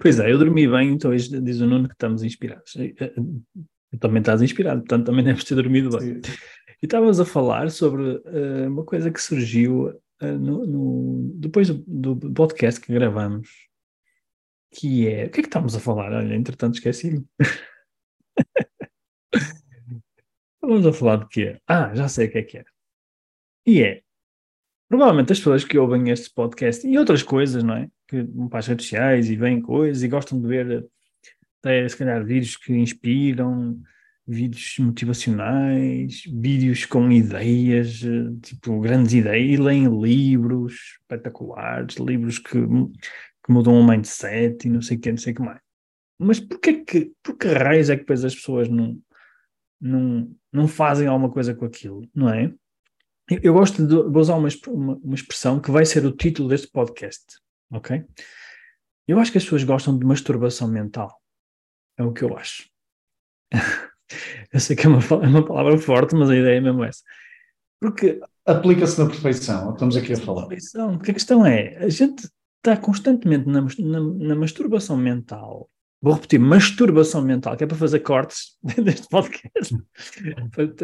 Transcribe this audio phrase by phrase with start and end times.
[0.00, 2.72] pois é, eu dormi bem, então hoje diz o Nuno que estamos inspirados.
[2.72, 6.22] Tu também estás inspirado, portanto também deves ter dormido bem.
[6.22, 6.32] Sim.
[6.82, 9.88] E estávamos a falar sobre uh, uma coisa que surgiu
[10.22, 13.50] uh, no, no, depois do, do, podcast que gravamos,
[14.72, 15.26] que é.
[15.26, 16.12] O que é que estávamos a falar?
[16.12, 17.26] Olha, entretanto esqueci-me.
[20.62, 21.60] Estávamos a falar de quê?
[21.66, 22.64] Ah, já sei o que é que é.
[23.66, 24.02] E é.
[24.88, 27.90] Provavelmente as pessoas que ouvem este podcast e outras coisas, não é?
[28.10, 30.86] Que vão para as redes sociais e veem coisas e gostam de ver
[31.60, 33.80] até se calhar vídeos que inspiram,
[34.26, 42.58] vídeos motivacionais, vídeos com ideias, eh, tipo grandes ideias, e leem livros espetaculares, livros que,
[42.60, 45.60] que mudam o mindset e não sei o que, não sei o que mais.
[46.18, 48.98] Mas porquê que, por que raios é que depois as pessoas não,
[49.80, 52.52] não, não fazem alguma coisa com aquilo, não é?
[53.42, 56.68] Eu, gosto de vou usar uma, uma, uma expressão que vai ser o título deste
[56.68, 57.36] podcast,
[57.70, 58.04] ok?
[59.06, 61.20] Eu acho que as pessoas gostam de masturbação mental.
[61.96, 62.68] É o que eu acho.
[64.52, 67.02] eu sei que é uma, é uma palavra forte, mas a ideia é mesmo essa.
[67.80, 68.20] Porque.
[68.46, 70.46] Aplica-se na perfeição, estamos aqui a falar.
[70.46, 75.68] Perfeição, porque a questão é: a gente está constantemente na, na, na masturbação mental.
[76.02, 79.76] Vou repetir, masturbação mental, que é para fazer cortes deste podcast.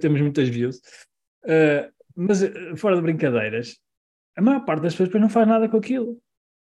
[0.00, 0.76] Temos muitas views.
[1.44, 3.78] Uh, mas, eh, fora de brincadeiras,
[4.36, 6.20] a maior parte das pessoas depois não faz nada com aquilo,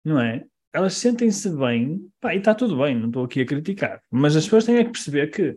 [0.06, 0.44] não é?
[0.76, 4.44] elas sentem-se bem, pá, e está tudo bem, não estou aqui a criticar, mas as
[4.44, 5.56] pessoas têm que perceber que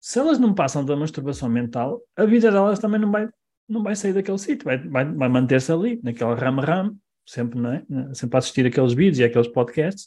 [0.00, 3.28] se elas não passam da masturbação mental, a vida delas também não vai,
[3.68, 6.96] não vai sair daquele sítio, vai, vai, vai manter-se ali, naquela rama-rama,
[7.26, 7.84] sempre, não é?
[8.14, 10.06] Sempre a assistir aqueles vídeos e aqueles podcasts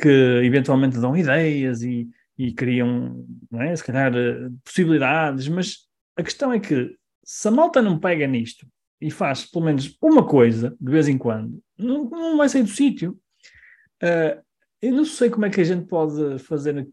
[0.00, 0.08] que
[0.42, 3.74] eventualmente dão ideias e, e criam, não é?
[3.76, 8.66] Se calhar, eh, possibilidades, mas a questão é que se a malta não pega nisto
[9.00, 12.68] e faz pelo menos uma coisa de vez em quando, não, não vai sair do
[12.68, 13.18] sítio.
[14.02, 14.42] Uh,
[14.82, 16.88] eu não sei como é que a gente pode fazer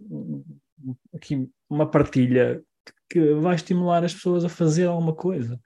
[1.14, 2.62] aqui uma partilha
[3.10, 5.60] que vai estimular as pessoas a fazer alguma coisa.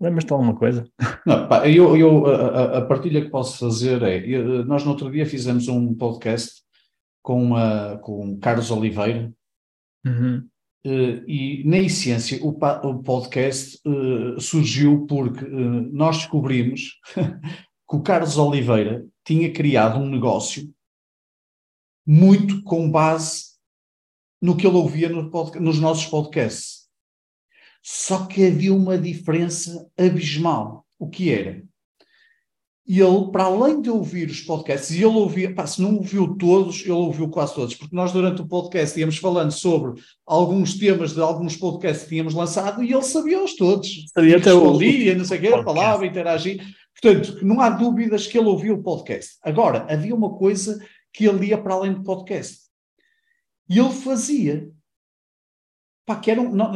[0.00, 0.86] Lembras-te de alguma coisa?
[1.24, 5.10] Não, pá, eu, eu a, a, partilha que posso fazer é: eu, nós no outro
[5.10, 6.62] dia fizemos um podcast
[7.22, 9.32] com, a, com Carlos Oliveira.
[10.04, 10.46] Uhum.
[10.86, 12.52] Uh, e, na essência, o,
[13.02, 20.70] podcast uh, surgiu porque uh, nós descobrimos que o Carlos Oliveira tinha criado um negócio
[22.06, 23.54] muito com base
[24.42, 26.86] no que ele ouvia no nos nossos podcasts.
[27.82, 30.86] Só que havia uma diferença abismal.
[30.98, 31.62] O que era?
[32.86, 36.82] Ele, para além de ouvir os podcasts, e ele ouvia, pá, se não ouviu todos,
[36.82, 41.20] ele ouviu quase todos, porque nós durante o podcast íamos falando sobre alguns temas de
[41.20, 43.88] alguns podcasts que tínhamos lançado e ele sabia-os todos.
[44.12, 46.62] Sabia até o não sei o quê, falava, interagia.
[47.00, 49.38] Portanto, não há dúvidas que ele ouviu o podcast.
[49.42, 50.78] Agora, havia uma coisa
[51.10, 52.64] que ele ia para além do podcast.
[53.68, 54.70] E ele fazia.
[56.04, 56.72] Pá, que eram, não,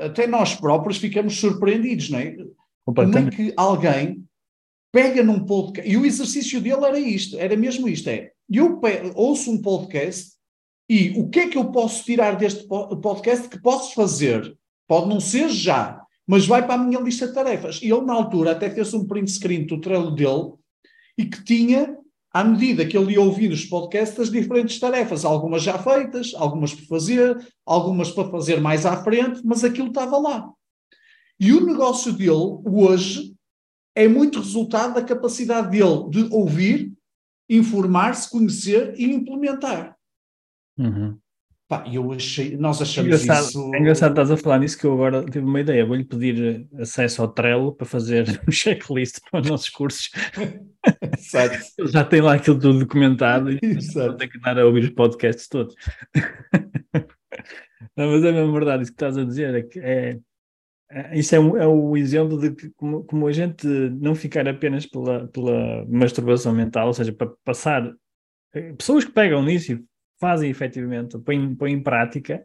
[0.00, 2.36] até nós próprios ficamos surpreendidos, não é?
[2.84, 4.22] Como é que alguém
[4.96, 5.90] pega num podcast.
[5.90, 8.80] E o exercício dele era isto, era mesmo isto: é eu
[9.14, 10.32] ouço um podcast
[10.88, 14.56] e o que é que eu posso tirar deste podcast que posso fazer?
[14.88, 17.78] Pode não ser já, mas vai para a minha lista de tarefas.
[17.82, 20.52] E ele, na altura, até fez um print screen do trailer dele
[21.18, 21.94] e que tinha,
[22.32, 26.72] à medida que ele ia ouvir os podcasts, as diferentes tarefas, algumas já feitas, algumas
[26.72, 27.36] por fazer,
[27.66, 30.50] algumas para fazer mais à frente, mas aquilo estava lá.
[31.38, 33.35] E o negócio dele, hoje,
[33.96, 36.92] é muito resultado da capacidade dele de ouvir,
[37.48, 39.96] informar-se, conhecer e implementar.
[40.78, 41.18] Uhum.
[41.66, 43.74] Pá, eu achei, nós achamos engraçado, isso.
[43.74, 45.84] É engraçado estás a falar nisso que eu agora tive uma ideia.
[45.84, 50.10] Vou-lhe pedir acesso ao Trello para fazer um checklist para os nossos cursos.
[51.18, 51.88] Exato.
[51.88, 53.58] Já tem lá aquilo tudo documentado e
[53.94, 55.74] vou ter que dar a ouvir os podcasts todos.
[57.96, 59.54] Não, mas é mesmo verdade isso que estás a dizer.
[59.54, 60.18] É que é, é,
[61.12, 65.26] isso é, é o exemplo de que, como, como, a gente não ficar apenas pela,
[65.28, 67.92] pela masturbação mental, ou seja, para passar.
[68.54, 69.84] Eh, pessoas que pegam nisso e
[70.20, 72.42] fazem efetivamente, põem, põem em prática,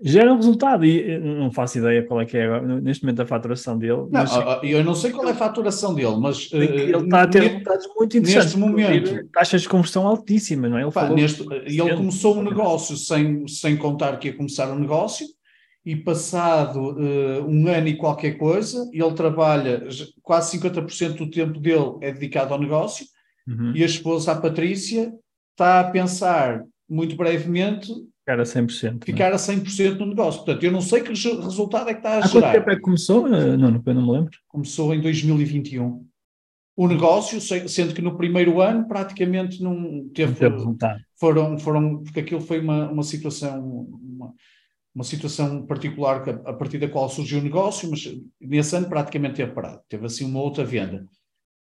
[0.00, 3.76] gera um resultado e não faço ideia qual é que é neste momento a faturação
[3.76, 4.02] dele.
[4.02, 4.30] Não, mas,
[4.62, 8.16] eu não sei qual é a faturação dele, mas ele está a ter resultados muito
[8.16, 8.54] interessantes.
[8.54, 10.82] Neste momento, taxas de conversão altíssimas, não é?
[10.82, 15.26] Ele, pá, neste, ele começou um negócio sem, sem contar que ia começar um negócio
[15.84, 19.88] e passado uh, um ano e qualquer coisa, ele trabalha
[20.22, 23.06] quase 50% do tempo dele é dedicado ao negócio
[23.48, 23.72] uhum.
[23.74, 25.12] e a esposa, a Patrícia,
[25.50, 27.92] está a pensar muito brevemente
[28.22, 29.04] Ficar a 100%.
[29.04, 29.34] Ficar é?
[29.34, 30.44] a 100% no negócio.
[30.44, 32.52] Portanto, eu não sei que resultado é que está a Há gerar.
[32.52, 33.26] quanto tempo é que começou?
[33.26, 34.30] Eh, não, eu não me lembro.
[34.46, 36.06] Começou em 2021.
[36.76, 41.00] O negócio, sendo que no primeiro ano praticamente não teve, não teve resultado.
[41.18, 44.32] Foram, foram, porque aquilo foi uma, uma situação, uma,
[44.94, 48.06] uma situação particular a partir da qual surgiu o negócio, mas
[48.40, 49.80] nesse ano praticamente teve parado.
[49.88, 51.08] Teve assim uma outra venda.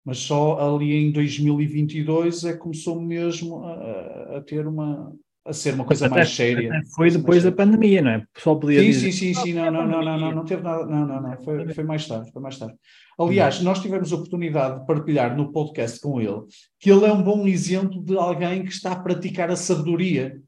[0.05, 5.13] Mas só ali em 2022 é que começou mesmo a, a ter uma,
[5.45, 6.81] a ser uma coisa até, mais séria.
[6.95, 8.17] Foi depois da pandemia, não é?
[8.17, 9.11] O pessoal podia sim, dizer.
[9.11, 11.73] Sim, sim, sim, não, não, não, não, não, não teve nada, não, não, não, foi,
[11.73, 12.75] foi mais tarde, foi mais tarde.
[13.19, 16.41] Aliás, nós tivemos a oportunidade de partilhar no podcast com ele
[16.79, 20.39] que ele é um bom exemplo de alguém que está a praticar a sabedoria.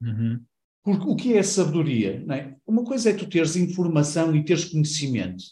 [0.00, 0.40] Uhum.
[0.88, 2.24] Porque o que é sabedoria?
[2.30, 2.54] É?
[2.66, 5.44] Uma coisa é tu teres informação e teres conhecimento.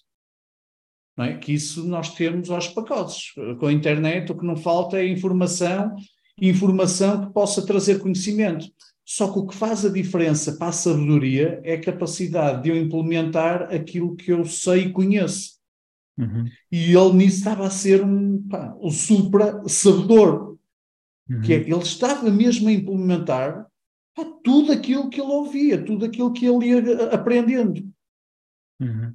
[1.18, 1.36] É?
[1.36, 3.34] Que isso nós temos aos pacotes.
[3.60, 5.94] Com a internet o que não falta é informação,
[6.40, 8.66] informação que possa trazer conhecimento.
[9.04, 12.76] Só que o que faz a diferença para a sabedoria é a capacidade de eu
[12.78, 15.56] implementar aquilo que eu sei e conheço.
[16.16, 16.46] Uhum.
[16.72, 20.56] E ele nisso estava a ser um, pá, um supra-sabedor.
[21.28, 21.42] Uhum.
[21.42, 23.66] Que é, ele estava mesmo a implementar
[24.16, 27.88] pá, tudo aquilo que ele ouvia, tudo aquilo que ele ia aprendendo.
[28.80, 29.14] Uhum.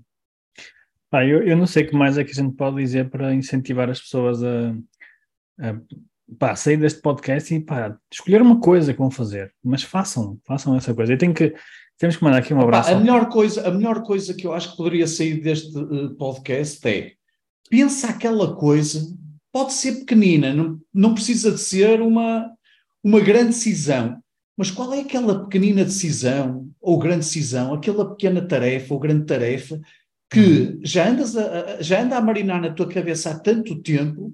[1.12, 3.34] Ah, eu, eu não sei o que mais é que a gente pode dizer para
[3.34, 4.74] incentivar as pessoas a,
[5.60, 5.76] a
[6.40, 10.76] pá, sair deste podcast e pá, escolher uma coisa que vão fazer, mas façam, façam
[10.76, 11.12] essa coisa.
[11.12, 11.54] Eu tenho que,
[11.98, 12.92] temos que mandar aqui um abraço.
[12.92, 16.88] a, melhor coisa, a melhor coisa que eu acho que poderia sair deste uh, podcast
[16.88, 17.14] é
[17.70, 19.02] pensa aquela coisa,
[19.52, 22.50] pode ser pequenina, não, não precisa de ser uma,
[23.04, 24.21] uma grande decisão,
[24.62, 29.82] mas qual é aquela pequenina decisão ou grande decisão, aquela pequena tarefa ou grande tarefa
[30.30, 30.80] que uhum.
[30.84, 34.32] já, andas a, já anda a marinar na tua cabeça há tanto tempo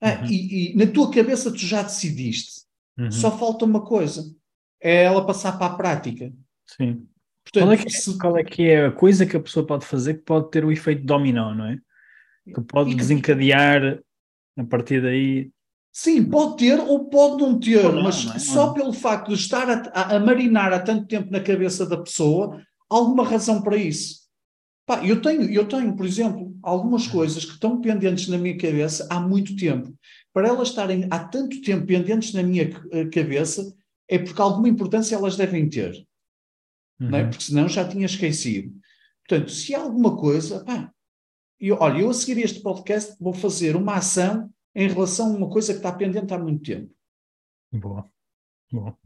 [0.00, 0.26] ah, uhum.
[0.26, 2.62] e, e, na tua cabeça tu já decidiste.
[2.96, 3.10] Uhum.
[3.10, 4.32] Só falta uma coisa:
[4.80, 6.32] é ela passar para a prática.
[6.64, 7.04] Sim.
[7.42, 8.18] Portanto, qual, é que, é, se...
[8.18, 10.70] qual é que é a coisa que a pessoa pode fazer que pode ter o
[10.70, 11.78] efeito dominó, não é?
[12.54, 13.98] Que pode e desencadear
[14.56, 15.50] a partir daí.
[15.96, 18.38] Sim, pode ter ou pode não ter, não, mas não é?
[18.40, 21.96] só pelo facto de estar a, a, a marinar há tanto tempo na cabeça da
[21.96, 22.60] pessoa,
[22.90, 24.24] alguma razão para isso.
[24.84, 29.06] Pá, eu tenho, eu tenho, por exemplo, algumas coisas que estão pendentes na minha cabeça
[29.08, 29.94] há muito tempo.
[30.32, 33.72] Para elas estarem há tanto tempo pendentes na minha eh, cabeça,
[34.08, 35.94] é porque alguma importância elas devem ter.
[37.00, 37.08] Uhum.
[37.10, 37.24] Não é?
[37.24, 38.74] Porque senão já tinha esquecido.
[39.28, 40.90] Portanto, se há alguma coisa, pá,
[41.60, 45.48] eu, olha, eu a seguir este podcast vou fazer uma ação em relação a uma
[45.48, 46.90] coisa que está pendente há muito tempo.
[47.72, 48.04] Boa.
[48.72, 48.96] Boa.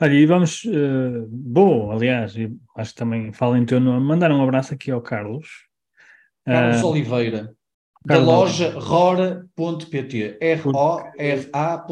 [0.00, 2.34] Olha, e vamos, uh, bom, aliás,
[2.76, 5.48] acho que também falo em teu nome, mandar um abraço aqui ao Carlos.
[6.44, 7.54] Carlos uh, Oliveira,
[8.06, 11.90] Carlos da loja rora.pt, R-O-R-A.pt.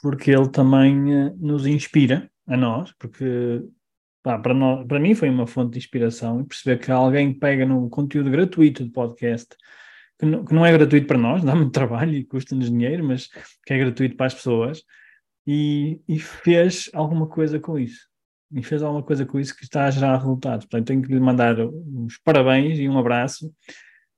[0.00, 3.62] Porque ele também uh, nos inspira, a nós, porque
[4.22, 7.64] pá, para, nós, para mim foi uma fonte de inspiração e perceber que alguém pega
[7.64, 9.56] no conteúdo gratuito do podcast,
[10.22, 13.28] que não, que não é gratuito para nós, dá muito trabalho e custa-nos dinheiro, mas
[13.66, 14.84] que é gratuito para as pessoas
[15.44, 18.08] e, e, fez alguma coisa com isso.
[18.52, 20.66] E fez alguma coisa com isso que está a gerar resultados.
[20.66, 23.52] Portanto, tenho que lhe mandar uns parabéns e um abraço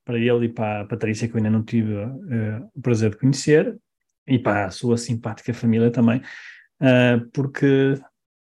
[0.03, 3.17] para ele e para a Patrícia, que eu ainda não tive uh, o prazer de
[3.17, 3.75] conhecer,
[4.27, 7.97] e para a sua simpática família também, uh, porque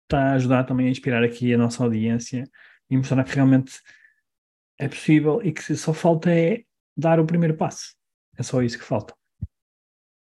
[0.04, 2.44] está a ajudar também a inspirar aqui a nossa audiência
[2.90, 3.74] e mostrar que realmente
[4.80, 6.64] é possível e que só falta é
[6.96, 7.94] dar o primeiro passo.
[8.38, 9.14] É só isso que falta.